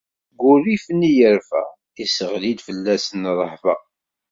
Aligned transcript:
Seg 0.29 0.39
wurrif-nni 0.43 1.11
yerfa, 1.17 1.61
isseɣli-d 2.03 2.59
fell-asen 2.67 3.21
rrehba. 3.37 3.75